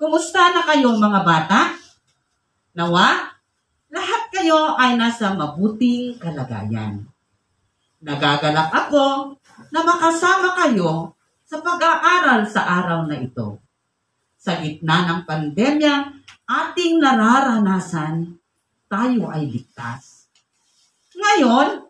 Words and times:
Kumusta 0.00 0.50
na 0.50 0.66
kayong 0.66 0.98
mga 0.98 1.20
bata? 1.22 1.60
Nawa, 2.74 3.32
lahat 3.92 4.22
kayo 4.34 4.74
ay 4.74 4.98
nasa 4.98 5.36
mabuting 5.36 6.16
kalagayan. 6.18 7.06
Nagagalak 8.02 8.72
ako 8.72 9.38
na 9.70 9.80
makasama 9.86 10.58
kayo 10.58 11.14
sa 11.46 11.62
pag-aaral 11.62 12.48
sa 12.48 12.66
araw 12.66 13.06
na 13.06 13.20
ito. 13.20 13.62
Sa 14.42 14.58
gitna 14.58 15.06
ng 15.06 15.20
pandemya, 15.22 15.94
ating 16.50 16.98
nararanasan, 16.98 18.42
tayo 18.90 19.30
ay 19.30 19.46
ligtas. 19.46 20.26
Ngayon, 21.14 21.86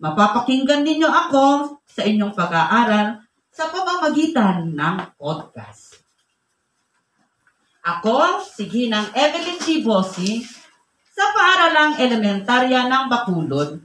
mapapakinggan 0.00 0.80
ninyo 0.80 1.10
ako 1.10 1.76
sa 1.84 2.08
inyong 2.08 2.32
pag-aaral 2.32 3.20
sa 3.52 3.68
pamamagitan 3.68 4.72
ng 4.72 4.96
podcast. 5.20 5.99
Ako, 7.80 8.44
si 8.44 8.68
Ginang 8.68 9.08
Evelyn 9.16 9.56
G. 9.56 9.80
Bossi, 9.80 10.44
sa 11.16 11.32
paaralang 11.32 11.96
elementarya 11.96 12.84
ng 12.92 13.08
Bakulod, 13.08 13.80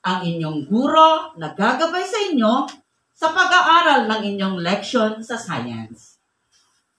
ang 0.00 0.18
inyong 0.24 0.64
guro 0.64 1.36
na 1.36 1.52
gagabay 1.52 2.08
sa 2.08 2.24
inyo 2.24 2.64
sa 3.12 3.36
pag-aaral 3.36 4.08
ng 4.08 4.20
inyong 4.32 4.56
leksyon 4.64 5.20
sa 5.20 5.36
science. 5.36 6.16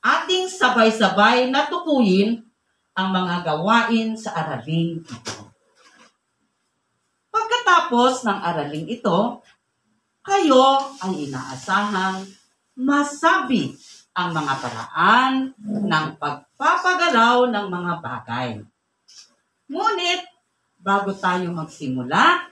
Ating 0.05 0.45
sabay-sabay 0.45 1.49
na 1.49 1.65
tukuyin 1.65 2.45
ang 2.93 3.09
mga 3.09 3.41
gawain 3.41 4.13
sa 4.13 4.37
araling 4.37 5.01
ito. 5.01 5.37
Pagkatapos 7.33 8.21
ng 8.21 8.39
araling 8.45 8.85
ito, 8.85 9.41
kayo 10.21 10.93
ay 11.01 11.25
inaasahang 11.25 12.21
masabi 12.77 13.73
ang 14.15 14.31
mga 14.31 14.53
paraan 14.63 15.33
ng 15.59 16.07
pagpapagalaw 16.15 17.51
ng 17.51 17.67
mga 17.67 17.93
bagay. 17.99 18.49
Ngunit, 19.67 20.23
bago 20.79 21.11
tayo 21.11 21.51
magsimula, 21.51 22.47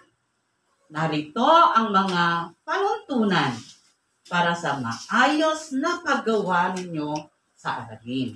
narito 0.92 1.48
ang 1.48 1.88
mga 1.96 2.52
panuntunan 2.68 3.56
para 4.28 4.52
sa 4.52 4.76
maayos 4.84 5.72
na 5.80 6.04
paggawa 6.04 6.76
ninyo 6.76 7.16
sa 7.56 7.88
aralin. 7.88 8.36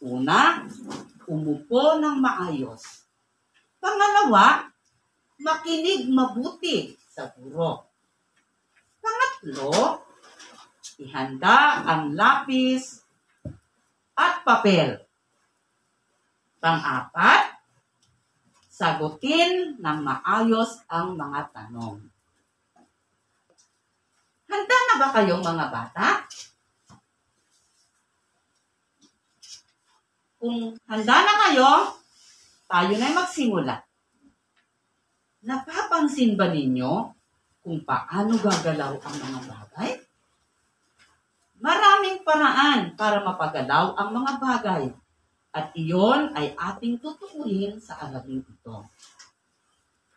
Una, 0.00 0.64
umupo 1.28 2.00
ng 2.00 2.16
maayos. 2.16 3.04
Pangalawa, 3.76 4.72
makinig 5.36 6.08
mabuti 6.08 6.96
sa 7.12 7.28
guro. 7.36 7.84
Pangatlo, 9.04 10.07
ihanda 10.98 11.86
ang 11.86 12.18
lapis 12.18 13.06
at 14.18 14.42
papel. 14.42 14.98
Pang-apat, 16.58 17.54
sagutin 18.66 19.78
ng 19.78 19.98
maayos 20.02 20.82
ang 20.90 21.14
mga 21.14 21.54
tanong. 21.54 22.02
Handa 24.48 24.76
na 24.90 24.94
ba 24.98 25.08
kayong 25.14 25.44
mga 25.44 25.66
bata? 25.70 26.08
Kung 30.38 30.74
handa 30.86 31.16
na 31.22 31.34
kayo, 31.46 31.70
tayo 32.70 32.94
na 32.94 33.10
magsimula. 33.10 33.74
Napapansin 35.42 36.34
ba 36.34 36.50
ninyo 36.50 36.92
kung 37.62 37.82
paano 37.82 38.34
gagalaw 38.38 38.98
ang 38.98 39.16
mga 39.18 39.40
bagay? 39.46 39.90
Paraan 42.28 42.92
para 42.92 43.24
mapagalaw 43.24 43.96
ang 43.96 44.12
mga 44.12 44.32
bagay 44.36 44.84
at 45.48 45.72
iyon 45.72 46.36
ay 46.36 46.52
ating 46.52 47.00
tutukuyin 47.00 47.80
sa 47.80 47.96
aralin 48.04 48.44
ito. 48.44 48.84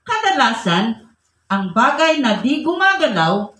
Kadalasan, 0.03 1.07
ang 1.47 1.71
bagay 1.71 2.19
na 2.19 2.43
di 2.43 2.67
gumagalaw 2.67 3.55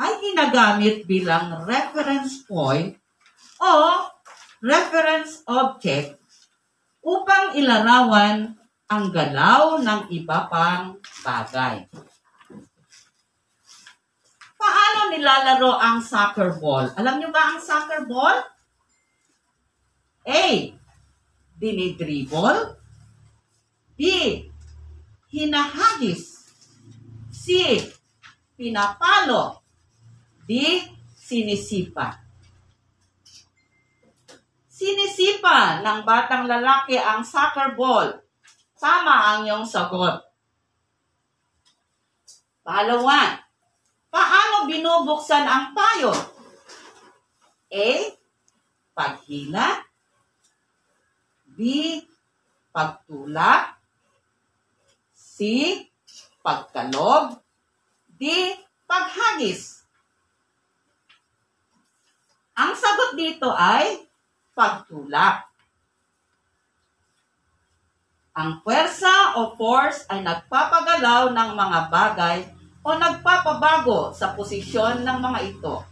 ay 0.00 0.12
ginagamit 0.24 1.04
bilang 1.04 1.68
reference 1.68 2.40
point 2.48 2.96
o 3.60 3.72
reference 4.64 5.44
object 5.44 6.16
upang 7.04 7.60
ilarawan 7.60 8.56
ang 8.88 9.04
galaw 9.12 9.76
ng 9.84 10.08
iba 10.16 10.48
pang 10.48 10.96
bagay. 11.20 11.84
Paano 14.62 15.10
nilalaro 15.10 15.74
ang 15.74 15.98
soccer 15.98 16.54
ball? 16.62 16.94
Alam 16.94 17.18
niyo 17.18 17.34
ba 17.34 17.50
ang 17.50 17.58
soccer 17.58 18.06
ball? 18.06 18.38
A. 20.22 20.70
Dinidribble. 21.58 22.78
B. 23.98 24.02
Hinahagis. 25.34 26.46
C. 27.34 27.74
Pinapalo. 28.54 29.66
D. 30.46 30.78
Sinisipa. 31.18 32.22
Sinisipa 34.70 35.82
ng 35.82 36.06
batang 36.06 36.46
lalaki 36.46 36.94
ang 36.94 37.26
soccer 37.26 37.74
ball. 37.74 38.14
Tama 38.78 39.14
ang 39.34 39.38
iyong 39.42 39.66
sagot. 39.66 40.22
Palawan, 42.62 43.42
binubuksan 44.66 45.44
ang 45.46 45.72
payo? 45.72 46.12
A. 47.72 47.90
Paghila. 48.92 49.80
B. 51.56 51.60
Pagtulak. 52.72 53.80
C. 55.12 55.38
Pagkalog. 56.44 57.40
D. 58.06 58.52
Paghagis. 58.84 59.82
Ang 62.52 62.76
sagot 62.76 63.16
dito 63.16 63.48
ay 63.48 64.04
pagtulak. 64.52 65.48
Ang 68.32 68.64
puwersa 68.64 69.36
o 69.40 69.56
force 69.56 70.08
ay 70.08 70.24
nagpapagalaw 70.24 71.32
ng 71.36 71.50
mga 71.52 71.80
bagay 71.92 72.38
o 72.82 72.90
nagpapabago 72.98 74.10
sa 74.10 74.34
posisyon 74.34 75.06
ng 75.06 75.18
mga 75.22 75.40
ito. 75.54 75.86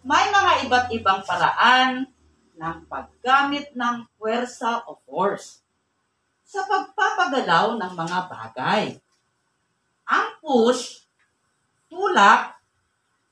May 0.00 0.32
mga 0.32 0.52
iba't 0.64 0.86
ibang 0.96 1.20
paraan 1.28 2.08
ng 2.56 2.76
paggamit 2.88 3.72
ng 3.76 4.08
puwersa 4.16 4.84
o 4.88 4.96
force 5.04 5.60
sa 6.44 6.64
pagpapagalaw 6.64 7.76
ng 7.76 7.92
mga 7.92 8.18
bagay. 8.32 8.84
Ang 10.08 10.28
push, 10.40 11.04
tulak, 11.92 12.56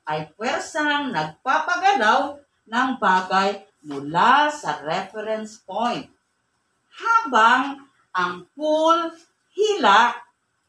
ay 0.08 0.28
puwersang 0.36 1.12
nagpapagalaw 1.12 2.40
ng 2.68 2.88
bagay 2.96 3.64
mula 3.84 4.48
sa 4.52 4.80
reference 4.84 5.60
point. 5.64 6.08
Habang 6.96 7.84
ang 8.12 8.48
pull, 8.56 9.12
hila, 9.52 10.27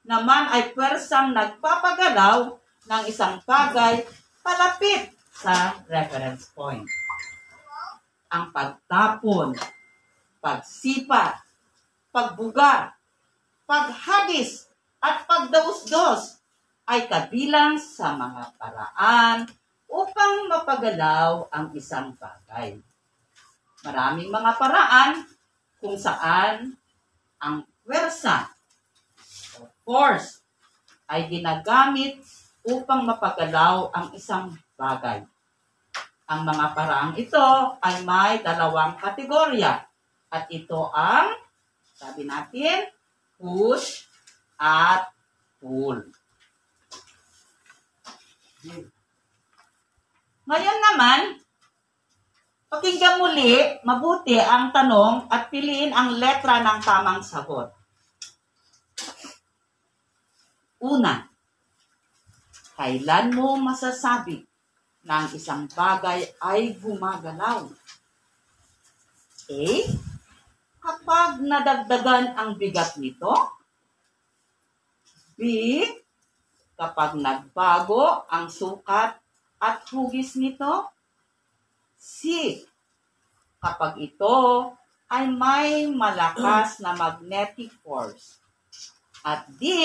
naman 0.09 0.49
ay 0.49 0.73
pwersang 0.73 1.37
nagpapagalaw 1.37 2.49
ng 2.89 3.03
isang 3.05 3.37
bagay 3.45 4.01
palapit 4.41 5.13
sa 5.29 5.77
reference 5.85 6.49
point. 6.57 6.81
Ang 8.33 8.49
pagtapon, 8.49 9.53
pagsipa, 10.41 11.37
pagbuga, 12.09 12.97
paghagis, 13.69 14.65
at 14.99 15.29
pagdaus-dos 15.29 16.41
ay 16.89 17.05
kabilang 17.05 17.77
sa 17.77 18.17
mga 18.17 18.57
paraan 18.57 19.47
upang 19.87 20.49
mapagalaw 20.49 21.47
ang 21.53 21.69
isang 21.77 22.17
bagay. 22.17 22.75
Maraming 23.85 24.27
mga 24.27 24.51
paraan 24.57 25.23
kung 25.79 25.95
saan 25.95 26.75
ang 27.39 27.63
pwersa 27.85 28.58
force 29.89 30.45
ay 31.09 31.25
ginagamit 31.25 32.21
upang 32.61 33.09
mapagalaw 33.09 33.89
ang 33.89 34.13
isang 34.13 34.53
bagay. 34.77 35.25
Ang 36.29 36.45
mga 36.45 36.65
paraang 36.77 37.17
ito 37.17 37.73
ay 37.81 38.05
may 38.05 38.37
dalawang 38.45 39.01
kategorya 39.01 39.81
at 40.29 40.45
ito 40.53 40.93
ang, 40.93 41.33
sabi 41.97 42.29
natin, 42.29 42.85
push 43.41 44.05
at 44.61 45.09
pull. 45.57 45.97
Ngayon 50.45 50.79
naman, 50.85 51.41
Pakinggan 52.69 53.17
muli, 53.17 53.81
mabuti 53.81 54.37
ang 54.37 54.69
tanong 54.69 55.25
at 55.33 55.49
piliin 55.49 55.89
ang 55.89 56.21
letra 56.21 56.61
ng 56.61 56.77
tamang 56.85 57.17
sagot. 57.17 57.78
Una, 60.79 61.27
kailan 62.79 63.35
mo 63.35 63.59
masasabi 63.59 64.47
na 65.03 65.23
ang 65.23 65.29
isang 65.35 65.67
bagay 65.75 66.23
ay 66.39 66.79
gumagalaw? 66.79 67.67
A. 69.49 69.65
Kapag 70.79 71.43
nadagdagan 71.43 72.31
ang 72.39 72.55
bigat 72.55 72.95
nito. 72.95 73.59
B. 75.35 75.83
Kapag 76.79 77.19
nagbago 77.19 78.23
ang 78.31 78.47
sukat 78.47 79.19
at 79.59 79.77
hugis 79.91 80.39
nito. 80.39 80.87
C. 81.99 82.55
Kapag 83.59 83.99
ito 83.99 84.71
ay 85.11 85.27
may 85.27 85.91
malakas 85.91 86.79
na 86.79 86.95
magnetic 86.95 87.67
force. 87.83 88.39
At 89.27 89.43
D. 89.59 89.75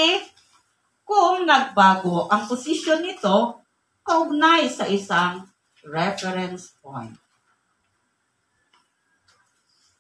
Kung 1.05 1.45
nagbago 1.45 2.33
ang 2.33 2.49
posisyon 2.49 3.05
nito, 3.05 3.61
kaugnay 4.01 4.69
sa 4.73 4.89
isang 4.89 5.45
reference 5.85 6.73
point. 6.81 7.13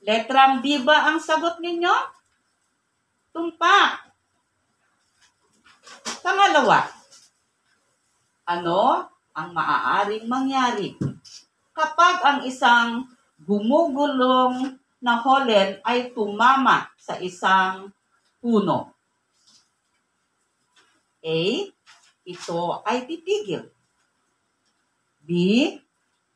Letrang 0.05 0.65
B 0.65 0.81
ba 0.85 1.12
ang 1.12 1.21
sagot 1.21 1.61
ninyo? 1.61 1.93
Tumpak. 3.33 4.12
Pangalawa, 6.25 6.89
ano 8.49 9.09
ang 9.37 9.49
maaaring 9.53 10.25
mangyari 10.25 10.97
kapag 11.73 12.21
ang 12.25 12.39
isang 12.49 13.05
gumugulong 13.45 14.77
na 15.05 15.21
holen 15.21 15.81
ay 15.85 16.12
tumama 16.17 16.89
sa 16.97 17.21
isang 17.21 17.93
puno? 18.41 18.94
A. 21.25 21.41
Ito 22.25 22.85
ay 22.85 23.09
titigil. 23.09 23.73
B. 25.25 25.31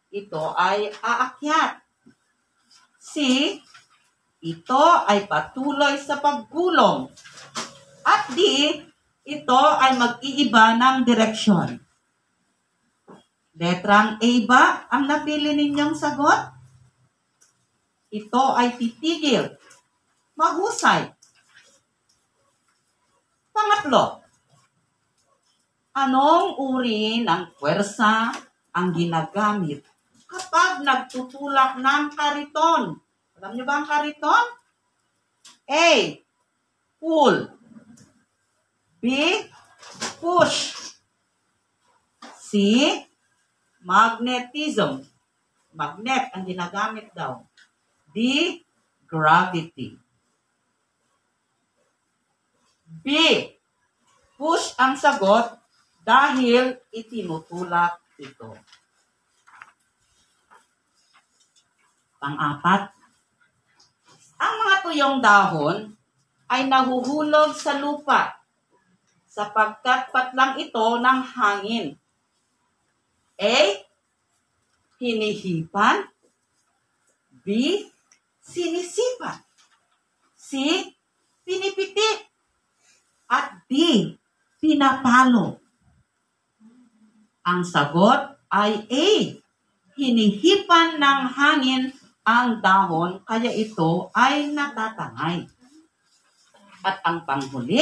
Ito 0.09 0.57
ay 0.57 0.89
aakyat. 1.05 1.85
C. 2.97 3.15
Ito 4.41 4.85
ay 5.05 5.29
patuloy 5.29 6.01
sa 6.01 6.17
paggulong. 6.25 7.13
At 8.09 8.33
D. 8.33 8.41
Ito 9.29 9.61
ay 9.77 10.01
mag-iiba 10.01 10.73
ng 10.81 11.05
direksyon. 11.05 11.77
Letrang 13.59 14.17
A 14.17 14.31
ba 14.49 14.89
ang 14.89 15.05
napili 15.05 15.53
ninyong 15.53 15.93
sagot? 15.93 16.55
Ito 18.09 18.57
ay 18.57 18.79
titigil. 18.81 19.53
Mahusay. 20.39 21.13
Pangatlo, 23.53 24.23
anong 26.07 26.55
uri 26.63 27.27
ng 27.27 27.59
puwersa 27.59 28.31
ang 28.71 28.95
ginagamit 28.95 29.83
kapag 30.29 30.87
nagtutulak 30.87 31.83
ng 31.83 32.05
kariton? 32.15 33.03
Alam 33.39 33.51
niyo 33.55 33.65
ba 33.67 33.83
ang 33.83 33.87
kariton? 33.89 34.47
A. 35.67 35.91
Pull. 37.03 37.37
B. 39.03 39.07
Push. 40.23 40.75
C. 42.39 42.51
Magnetism. 43.83 45.03
Magnet 45.75 46.35
ang 46.35 46.45
ginagamit 46.47 47.11
daw. 47.15 47.43
D. 48.11 48.19
Gravity. 49.07 49.95
B. 53.03 53.07
Push 54.39 54.75
ang 54.79 54.95
sagot 54.95 55.58
dahil 56.09 56.73
itinutulak 56.89 58.01
ito. 58.17 58.57
Pang-apat, 62.17 62.97
ang 64.41 64.55
mga 64.57 64.77
tuyong 64.89 65.19
dahon 65.21 65.77
ay 66.49 66.65
nahuhulog 66.65 67.53
sa 67.53 67.77
lupa 67.77 68.41
sapagkat 69.29 70.09
patlang 70.09 70.57
ito 70.57 70.97
ng 70.97 71.21
hangin. 71.37 71.93
A. 73.37 73.85
Hinihipan. 74.97 76.09
B. 77.45 77.47
Sinisipan. 78.41 79.45
C. 80.35 80.81
Pinipiti. 81.45 82.11
At 83.29 83.63
D. 83.69 84.17
Pinapalo. 84.59 85.68
Ang 87.49 87.65
sagot 87.65 88.37
ay 88.53 88.85
A. 88.85 89.09
Hinihipan 89.97 91.01
ng 91.01 91.21
hangin 91.33 91.97
ang 92.21 92.61
dahon 92.61 93.25
kaya 93.25 93.49
ito 93.49 94.13
ay 94.13 94.53
natatangay. 94.53 95.49
At 96.85 97.01
ang 97.09 97.25
panghuli, 97.25 97.81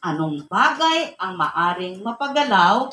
anong 0.00 0.48
bagay 0.48 1.20
ang 1.20 1.36
maaring 1.36 2.00
mapagalaw 2.00 2.88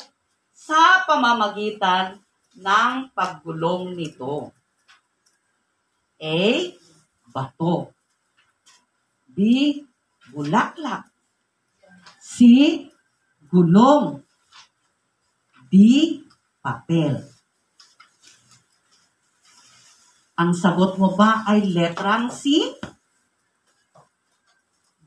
sa 0.52 1.02
pamamagitan 1.08 2.20
ng 2.60 3.08
paggulong 3.16 3.96
nito? 3.96 4.52
A. 6.20 6.40
Bato. 7.32 7.88
B. 9.32 9.38
Bulaklak. 10.28 11.08
C. 12.20 12.36
Gulong. 13.48 14.29
D. 15.70 15.74
Papel. 16.58 17.14
Ang 20.34 20.50
sagot 20.50 20.98
mo 20.98 21.14
ba 21.14 21.46
ay 21.46 21.62
letrang 21.62 22.26
C? 22.26 22.74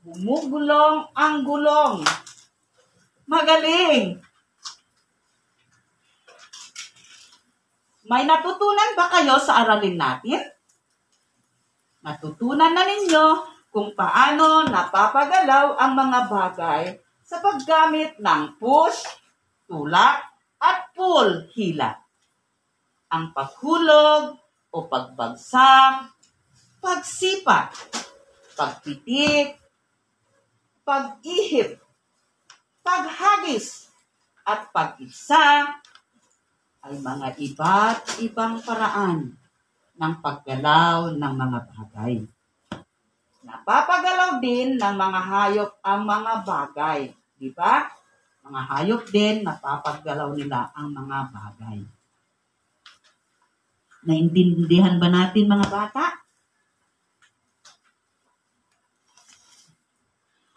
Gumugulong 0.00 1.12
ang 1.12 1.44
gulong. 1.44 2.00
Magaling! 3.28 4.16
May 8.08 8.24
natutunan 8.24 8.96
ba 8.96 9.12
kayo 9.12 9.36
sa 9.36 9.64
aralin 9.64 10.00
natin? 10.00 10.40
Natutunan 12.00 12.72
na 12.72 12.88
ninyo 12.88 13.26
kung 13.68 13.92
paano 13.92 14.64
napapagalaw 14.64 15.76
ang 15.76 15.92
mga 15.92 16.20
bagay 16.24 16.82
sa 17.20 17.40
paggamit 17.44 18.16
ng 18.16 18.56
push, 18.56 19.08
tulak, 19.68 20.33
pull, 20.94 21.50
hila. 21.52 21.98
Ang 23.10 23.34
paghulog 23.34 24.38
o 24.70 24.78
pagbagsak, 24.86 26.14
pagsipa, 26.78 27.74
pagpitik, 28.54 29.58
pag-ihip, 30.86 31.82
paghagis, 32.82 33.90
at 34.44 34.68
pag-isa 34.70 35.80
ay 36.84 37.00
mga 37.00 37.28
iba't 37.40 38.20
ibang 38.20 38.60
paraan 38.60 39.32
ng 39.96 40.14
paggalaw 40.20 41.16
ng 41.16 41.34
mga 41.34 41.58
bagay. 41.72 42.14
Napapagalaw 43.44 44.40
din 44.44 44.76
ng 44.76 44.94
mga 44.96 45.20
hayop 45.24 45.70
ang 45.80 46.04
mga 46.04 46.32
bagay. 46.44 47.00
Di 47.40 47.48
ba? 47.56 47.88
Mga 48.44 48.60
hayop 48.68 49.02
din, 49.08 49.40
napapagalaw 49.40 50.36
nila 50.36 50.68
ang 50.76 50.92
mga 50.92 51.32
bagay. 51.32 51.80
Naintindihan 54.04 55.00
ba 55.00 55.08
natin 55.08 55.48
mga 55.48 55.66
bata? 55.72 56.04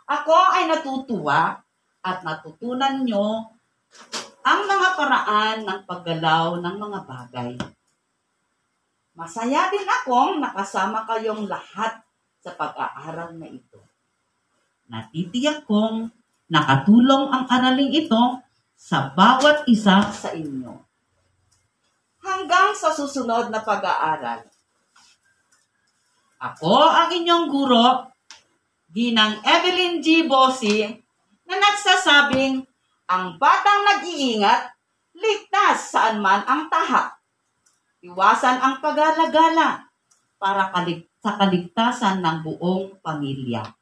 Ako 0.03 0.35
ay 0.51 0.67
natutuwa 0.67 1.63
at 2.03 2.17
natutunan 2.27 3.07
nyo 3.07 3.55
ang 4.43 4.61
mga 4.67 4.87
paraan 4.99 5.57
ng 5.63 5.79
paggalaw 5.87 6.59
ng 6.59 6.75
mga 6.75 6.99
bagay. 7.07 7.51
Masaya 9.15 9.71
din 9.71 9.87
akong 9.87 10.43
nakasama 10.43 11.07
kayong 11.07 11.47
lahat 11.47 12.03
sa 12.43 12.51
pag-aaral 12.51 13.35
na 13.39 13.47
ito. 13.47 13.79
Natitiyak 14.91 15.63
kong 15.63 16.11
nakatulong 16.47 17.31
ang 17.31 17.43
araling 17.47 17.91
ito 17.91 18.43
sa 18.77 19.11
bawat 19.11 19.67
isa 19.67 20.07
sa 20.11 20.29
inyo. 20.31 20.73
Hanggang 22.23 22.75
sa 22.75 22.91
susunod 22.91 23.51
na 23.51 23.63
pag-aaral. 23.63 24.47
Ako 26.37 26.75
ang 26.85 27.09
inyong 27.09 27.47
guro, 27.49 28.13
Ginang 28.93 29.41
Evelyn 29.43 29.99
G. 29.99 30.29
Bossi, 30.29 30.85
na 31.47 31.55
nagsasabing 31.57 32.61
ang 33.07 33.39
batang 33.39 33.81
nag-iingat, 33.87 34.73
ligtas 35.17 35.95
saan 35.95 36.19
man 36.19 36.43
ang 36.45 36.67
taha. 36.67 37.17
Iwasan 38.03 38.57
ang 38.61 38.75
pag-alagala 38.83 39.89
para 40.37 40.69
kalig 40.69 41.09
sa 41.17 41.35
kaligtasan 41.35 42.21
ng 42.21 42.37
buong 42.45 43.01
pamilya. 43.01 43.76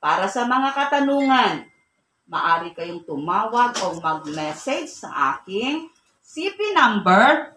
Para 0.00 0.32
sa 0.32 0.48
mga 0.48 0.72
katanungan, 0.72 1.68
maaari 2.24 2.72
kayong 2.72 3.04
tumawag 3.04 3.76
o 3.84 4.00
mag-message 4.00 4.88
sa 4.88 5.36
aking 5.36 5.92
CP 6.24 6.72
number 6.72 7.52